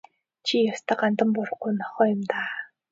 Чи 0.45 0.55
ч 0.63 0.63
ёстой 0.73 0.97
гандан 1.01 1.29
буурахгүй 1.33 1.71
нохой 1.81 2.07
юм 2.15 2.21
даа. 2.31 2.49